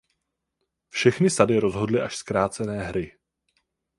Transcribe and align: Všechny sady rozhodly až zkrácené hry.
Všechny 0.89 1.29
sady 1.29 1.59
rozhodly 1.59 2.01
až 2.01 2.15
zkrácené 2.15 2.83
hry. 2.83 3.17